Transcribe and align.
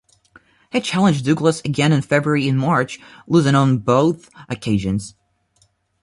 He 0.71 0.81
challenged 0.81 1.25
Douglas 1.25 1.61
again 1.63 1.91
in 1.91 2.01
February 2.01 2.49
and 2.49 2.57
March, 2.57 2.99
losing 3.27 3.53
on 3.53 3.77
both 3.77 4.31
occasions. 4.49 5.13